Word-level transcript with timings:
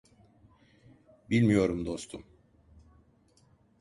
Bilmiyorum 1.29 1.85
dostum. 1.85 2.23